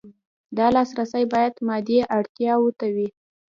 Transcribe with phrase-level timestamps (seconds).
[0.57, 3.07] دا لاسرسی باید مادي اړتیاوو ته وي.